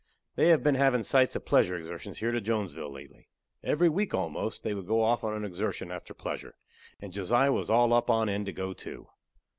[0.35, 3.29] They have been havin' sights of pleasure exertions here to Jonesville lately.
[3.63, 6.55] Every week a'most they would go off on a exertion after pleasure,
[6.99, 9.09] and Josiah was all up on end to go, too.